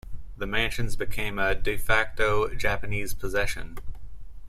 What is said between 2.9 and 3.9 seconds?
possession.